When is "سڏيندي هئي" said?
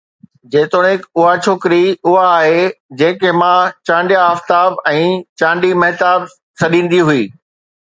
6.65-7.25